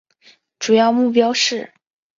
[0.57, 1.75] 主要目标是